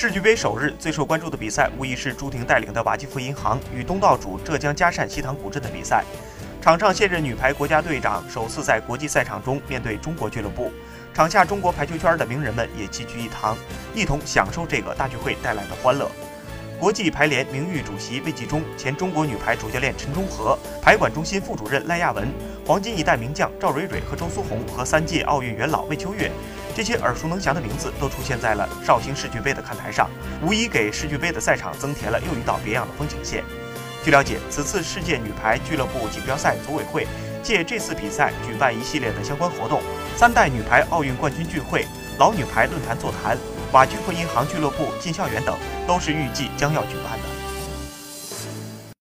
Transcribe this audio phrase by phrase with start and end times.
[0.00, 6.02] 世俱杯首日最受关注的比赛，无疑是朱婷带领的瓦基弗银行与东道主浙江嘉善西塘古镇的比赛。
[6.62, 10.72] 场上现任女排国家队长首次在国际赛场中面对中国俱乐部，
[11.12, 13.54] 场下中国排球圈的名人们也齐聚一堂，
[13.94, 16.10] 一同享受这个大聚会带来的欢乐。
[16.78, 22.26] 国际排联名誉主席魏纪中、前中国女排主教练陈忠和、排管中心副主任赖亚文、
[22.66, 26.30] 黄金一代名将赵蕊蕊和周苏红和三届奥运元老魏秋月，
[26.80, 30.08] 这些耳熟能详的名字都出现在了绍兴世俱杯的看台上，
[30.40, 33.44] 无疑给世俱杯的赛场增添了又一道别样的风景线。
[34.02, 37.06] 据了解，此次世界女排俱乐部锦标赛组委会
[37.42, 39.82] 借这次比赛举办一系列的相关活动，
[40.16, 41.84] 三代女排奥运冠军聚会、
[42.16, 43.36] 老女排论坛座谈。
[43.72, 45.54] 瓦居克银行俱乐部进校园等，
[45.86, 47.39] 都是预计将要举办的。